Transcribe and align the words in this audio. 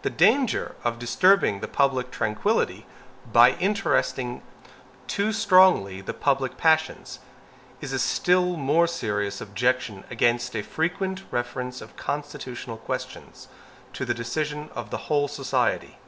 The 0.00 0.08
danger 0.08 0.74
of 0.84 0.98
disturbing 0.98 1.60
the 1.60 1.68
public 1.68 2.10
tranquillity 2.10 2.86
by 3.30 3.50
interesting 3.56 4.40
too 5.06 5.34
strongly 5.34 6.00
the 6.00 6.14
public 6.14 6.56
passions, 6.56 7.18
is 7.82 7.92
a 7.92 7.98
still 7.98 8.56
more 8.56 8.86
serious 8.86 9.38
objection 9.38 10.04
against 10.08 10.56
a 10.56 10.62
frequent 10.62 11.24
reference 11.30 11.82
of 11.82 11.94
constitutional 11.98 12.78
questions 12.78 13.48
to 13.92 14.06
the 14.06 14.14
decision 14.14 14.70
of 14.74 14.88
the 14.88 15.10
whole 15.12 15.28
society. 15.28 15.98